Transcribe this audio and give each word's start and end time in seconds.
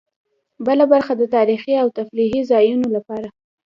بله 0.65 0.83
برخه 0.93 1.13
د 1.17 1.23
تاریخي 1.35 1.73
او 1.81 1.87
تفریحي 1.97 2.41
ځایونو 2.51 2.87
لپاره. 2.95 3.27